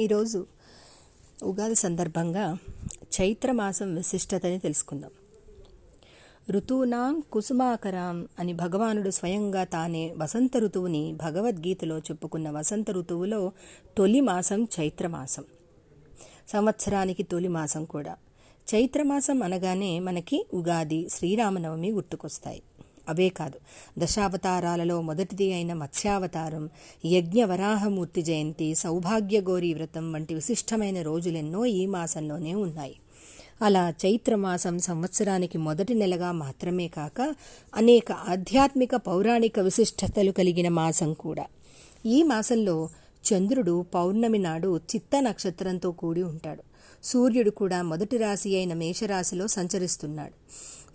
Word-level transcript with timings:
ఈరోజు 0.00 0.46
ఉగాది 1.42 1.74
సందర్భంగా 1.74 2.58
చైత్రమాసం 3.20 3.94
విశిష్టతని 3.94 4.58
తెలుసుకుందాం. 4.58 5.10
ఋతువునాం 6.50 7.22
కుసుమాకరాం 7.32 8.28
అని 8.38 8.52
భగవానుడు 8.52 9.10
స్వయంగా 9.10 9.64
తానే 9.64 10.14
వసంత 10.18 10.56
ఋతువుని 10.56 11.12
భగవద్గీతలో 11.12 11.98
చెప్పుకున్న 11.98 12.50
వసంత 12.50 12.90
ఋతువులో 12.90 13.52
తొలి 13.98 14.20
మాసం 14.20 14.68
చైత్రమాసం. 14.80 15.44
సంవత్సరానికి 16.48 17.22
తొలి 17.22 17.48
మాసం 17.48 17.84
కూడా. 17.84 18.16
చైత్రమాసం 18.74 19.42
అనగానే 19.42 20.00
మనకి 20.00 20.46
ఉగాది 20.54 21.08
శ్రీరామనవమి 21.08 21.90
గుర్తుకొస్తాయి. 21.90 22.62
అవే 23.08 23.28
కాదు. 23.28 23.58
దశావతారాలలో 23.98 25.00
మొదటిది 25.00 25.52
అయిన 25.52 25.72
మత్స్యావతారం 25.72 26.70
యజ్ఞ 27.04 27.44
వరాహమూర్తి 27.44 28.22
జయంతి 28.22 28.74
సౌభాగ్యగౌరీ 28.74 29.74
వ్రతం 29.74 30.12
వంటి 30.12 30.34
విశిష్టమైన 30.34 31.02
రోజులెన్నో 31.02 31.66
ఈ 31.66 31.86
మాసంలోనే 31.86 32.54
ఉన్నాయి. 32.54 32.96
అలా 33.62 33.94
చైత్రమాసం 34.06 34.78
సంవత్సరానికి 34.78 35.58
మొదటి 35.58 35.94
నెలగా 35.94 36.32
మాత్రమే 36.32 36.88
కాక 36.88 37.34
అనేక 37.74 38.12
ఆధ్యాత్మిక 38.12 38.96
పౌరాణిక 38.96 39.60
విశిష్టతలు 39.60 40.32
కలిగిన 40.32 40.68
మాసం 40.68 41.12
కూడా. 41.12 41.44
ఈ 42.06 42.22
మాసంలో 42.22 42.88
చంద్రుడు 43.32 43.86
పౌర్ణమి 43.94 44.38
నాడు 44.38 44.76
చిత్త 44.76 45.10
నక్షత్రంతో 45.20 45.90
కూడి 45.92 46.22
ఉంటాడు. 46.22 46.62
సూర్యుడు 47.04 47.50
కూడా 47.50 47.82
మొదటి 47.82 48.16
రాశి 48.16 48.56
అయిన 48.56 48.74
మేషరాశిలో 48.74 49.46
సంచరిస్తున్నాడు. 49.46 50.32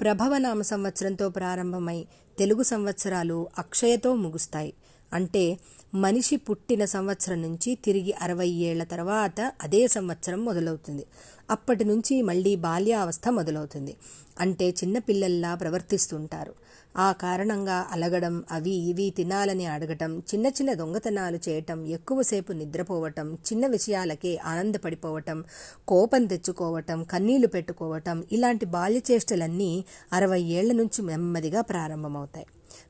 ప్రభవనామ 0.00 0.62
సంవత్సరంతో 0.62 1.28
ప్రారంభమై 1.28 2.06
తెలుగు 2.38 2.62
సంవత్సరాలు 2.62 3.48
అక్షయతో 3.58 4.10
ముగుస్తాయి. 4.14 4.72
అంటే 5.12 5.58
మనిషి 5.94 6.36
పుట్టిన 6.36 6.84
సంవత్సరం 6.84 7.42
నుంచి 7.42 7.74
తిరిగి 7.74 8.12
అరవై 8.12 8.48
ఏళ్ళ 8.48 8.84
తర్వాత 8.84 9.52
అదే 9.62 9.88
సంవత్సరం 9.88 10.44
మొదలవుతుంది. 10.44 11.06
అప్పటి 11.50 11.84
నుంచి 11.84 12.22
మళ్ళీ 12.22 12.56
బాల్యావస్థ 12.56 13.28
మొదలవుతుంది. 13.28 13.96
అంటే 14.40 14.68
చిన్నపిల్లల్లా 14.70 15.54
ప్రవర్తిస్తుంటారు. 15.54 16.54
ఆ 16.96 17.12
కారణంగా 17.12 17.86
అలగడం 17.90 18.44
అవి 18.50 18.70
ఇవి 18.70 19.10
తినాలని 19.10 19.66
అడగటం 19.66 20.18
చిన్న 20.18 20.46
చిన్న 20.46 20.72
దొంగతనాలు 20.72 21.38
చేయటం 21.48 21.86
ఎక్కువసేపు 21.86 22.52
నిద్రపోవటం 22.52 23.34
చిన్న 23.34 23.66
విషయాలకే 23.66 24.36
ఆనందపడిపోవటం 24.36 25.44
కోపం 25.88 26.26
తెచ్చుకోవటం 26.26 27.04
కన్నీళ్ళు 27.04 27.46
పెట్టుకోవటం 27.46 28.24
ఇలాంటి 28.32 28.66
బాల్యచేష్టలన్నీ 28.66 29.84
అరవై 30.12 30.40
ఏళ్ళ 30.40 30.72
నుంచి 30.72 31.02
నెమ్మదిగా 31.02 31.60
ప్రారంభమవుతాయి. 31.60 32.46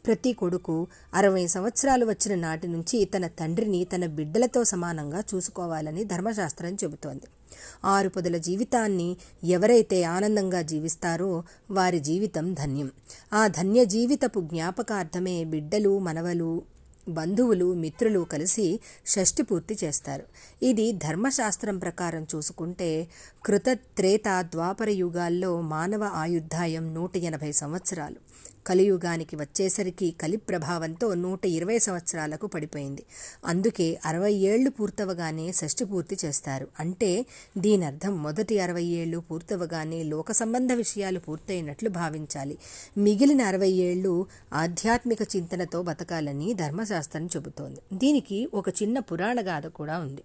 ప్రతి 0.07 0.33
కొడుకు 0.33 0.87
అరవై 1.15 1.47
సంవత్సరాలు 1.47 2.07
వచ్చిన 2.07 2.35
నాటి 2.41 2.69
నుంచి 2.69 3.05
తన 3.05 3.27
తండ్రిని 3.27 3.85
తన 3.85 4.07
బిడ్డలతో 4.07 4.65
సమానంగా 4.65 5.23
చూసుకోవాలని 5.35 6.05
ధర్మశాస్త్రం 6.05 6.75
చెబుతోంది. 6.75 7.27
ఆరు 7.85 8.09
పొదల 8.09 8.37
జీవితాన్ని 8.37 9.17
ఎవరైతే 9.45 10.03
ఆనందంగా 10.03 10.63
జీవిస్తారో 10.63 11.43
వారి 11.71 12.01
జీవితం 12.01 12.55
ధన్యం. 12.55 12.91
ఆ 13.33 13.47
ధన్య 13.47 13.85
జీవితపు 13.85 14.41
జ్ఞాపకార్థమే 14.41 15.45
బిడ్డలు 15.45 15.99
మనవలు 15.99 16.63
బంధువులు 17.09 17.75
మిత్రులు 17.75 18.21
కలిసి 18.21 18.81
షష్ఠి 19.07 19.43
పూర్తి 19.43 19.79
చేస్తారు. 19.85 20.23
ఇది 20.63 20.93
ధర్మశాస్త్రం 20.93 21.79
ప్రకారం 21.79 22.27
చూసుకుంటే 22.35 23.09
కృత 23.47 23.63
త్రేత 23.73 24.41
ద్వాపర 24.41 24.91
యుగాల్లో 24.91 25.61
మానవ 25.61 26.05
ఆయుర్దాయం 26.05 26.95
నూట 26.95 27.17
ఎనభై 27.17 27.53
సంవత్సరాలు. 27.53 28.17
కలియుగానికి 28.71 29.37
వచ్చేసరికి 29.37 30.09
కలి 30.21 30.37
ప్రభావంతో 30.49 31.09
నూట 31.15 31.47
ఇరవై 31.47 31.79
సంవత్సరాలకు 31.79 32.47
పడిపోయింది. 32.47 33.05
అందుకే 33.47 33.89
అరవై 34.07 34.33
ఏళ్ళు 34.51 34.71
పూర్తవగానే 34.71 35.47
షష్ఠి 35.53 35.85
పూర్తి 35.85 36.17
చేస్తారు. 36.25 36.69
అంటే 36.81 37.11
దీని 37.59 37.85
అర్థం 37.85 38.23
మొదటి 38.23 38.59
అరవై 38.59 38.85
ఏళ్ళు 39.01 39.19
పూర్తవగానే 39.31 40.03
లోక 40.13 40.33
సంబంధ 40.33 40.73
విషయాలు 40.73 41.19
పూర్తయినట్లు 41.19 41.91
భావించాలి. 41.91 42.57
మిగిలిన 42.99 43.43
అరవై 43.43 43.71
ఏళ్ళు 43.89 44.15
ఆధ్యాత్మిక 44.55 45.23
చింతనతో 45.37 45.83
బతకాలని 45.83 46.49
ధర్మశాస్త్రం 46.55 47.27
చెబుతోంది. 47.27 47.81
దీనికి 47.93 48.49
ఒక 48.55 48.69
చిన్న 48.83 48.99
పురాణ 49.11 49.37
గాథ 49.41 49.67
కూడా 49.67 49.99
ఉంది. 49.99 50.23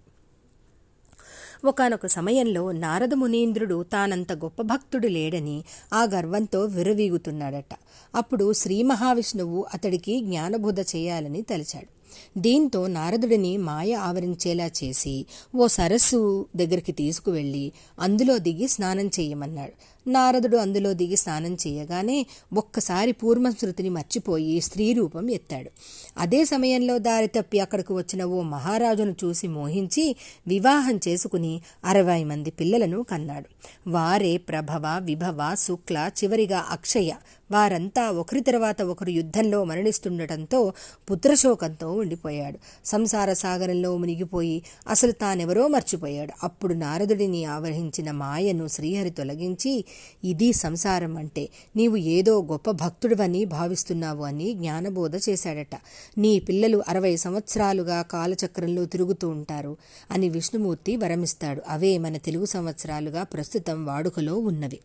ఒకనొక 1.64 2.06
సమయంలో 2.06 2.72
నారద 2.72 3.14
మునీంద్రుడు 3.14 3.82
తానంత 3.82 4.32
గొప్ప 4.32 4.62
భక్తుడు 4.62 5.08
లేడని 5.08 5.64
ఆ 5.92 6.04
గర్వంతో 6.04 6.64
విరవీగుతున్నాడట 6.64 7.74
అప్పుడు 8.14 8.52
శ్రీ 8.52 8.82
మహావిష్ణువు 8.82 9.66
అతడికి 9.74 10.20
జ్ఞానబోధ 10.20 10.80
చేయాలని 10.80 11.42
తలిచాడు. 11.42 11.95
దీంతో 12.38 12.86
నారదుడిని 12.86 13.56
మాయ 13.56 13.94
ఆవరించేలా 13.94 14.70
చేసి 14.84 15.26
ఓ 15.56 15.66
సరస్సు 15.66 16.46
దగ్గరికి 16.56 16.92
తీసుకువెళ్ళి 16.92 17.72
అందులో 18.00 18.38
దిగి 18.38 18.68
స్నానం 18.68 19.06
చేయమన్నాడు. 19.06 19.72
నారదుడు 20.10 20.56
అందులో 20.56 20.92
దిగి 20.92 21.16
స్నానం 21.16 21.56
చేయగానే 21.66 22.26
ఒక్కసారి 22.54 23.12
పూర్వశృతిని 23.12 23.88
మర్చిపోయి 23.88 24.60
స్త్రీ 24.60 24.92
రూపం 24.92 25.30
ఎత్తాడు. 25.30 25.70
అదే 26.18 26.44
సమయంలో 26.44 26.98
దారి 26.98 27.26
తప్పి 27.26 27.60
అక్కడికి 27.60 27.92
వచ్చిన 27.92 28.24
ఓ 28.24 28.42
మహారాజును 28.42 29.16
చూసి 29.24 29.48
మోహించి 29.48 30.16
వివాహం 30.48 31.00
చేసుకుని 31.08 31.60
అరవై 31.84 32.24
మంది 32.24 32.50
పిల్లలను 32.50 33.02
కన్నాడు. 33.02 33.48
వారే 33.90 34.36
ప్రభవ 34.36 35.00
విభవ 35.02 35.54
శుక్ల 35.58 36.10
చివరిగా 36.24 36.66
అక్షయ 36.70 37.12
వారంతా 37.50 38.10
ఒకరి 38.10 38.40
తర్వాత 38.40 38.82
ఒకరు 38.82 39.10
యుద్ధంలో 39.10 39.64
మరణిస్తుండటంతో 39.64 40.72
పుత్రశోకంతో 41.10 41.92
ఉండిపోయాడు. 41.92 42.58
సంసార 42.84 43.32
సాగరంలో 43.32 43.96
మునిగిపోయి 43.96 44.62
అసలు 44.88 45.12
తానెవరో 45.12 45.68
మర్చిపోయాడు. 45.68 46.32
అప్పుడు 46.42 46.74
నారదుడిని 46.74 47.44
ఆవహించిన 47.44 48.10
మాయను 48.10 48.68
శ్రీహరి 48.68 49.10
తొలగించి 49.10 49.84
ఇది 50.24 50.52
సంసారం 50.52 51.16
అంటే 51.16 51.48
నీవు 51.76 51.96
ఏదో 51.96 52.42
గొప్ప 52.42 52.70
భక్తుడివని 52.70 53.44
భావిస్తున్నావు 53.44 54.24
అని 54.24 54.54
జ్ఞానబోధ 54.54 55.16
చేశాడట. 55.16 55.80
నీ 56.18 56.38
పిల్లలు 56.38 56.82
అరవై 56.88 57.16
సంవత్సరాలుగా 57.16 58.02
కాలచక్రంలో 58.02 58.84
తిరుగుతూ 58.84 59.28
ఉంటారు 59.28 59.76
అని 60.10 60.28
విష్ణుమూర్తి 60.28 60.96
వరమిస్తాడు. 60.96 61.62
అవే 61.68 61.98
మన 61.98 62.16
తెలుగు 62.16 62.44
సంవత్సరాలుగా 62.44 63.22
ప్రస్తుతం 63.22 63.86
వాడుకలో 63.86 64.38
ఉన్నవి. 64.38 64.78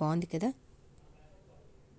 బాగుంది 0.00 0.26
కదా? 0.26 0.52